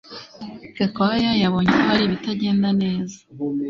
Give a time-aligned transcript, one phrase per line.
[0.77, 3.17] Gakwaya yabonye ko hari ibitagenda neza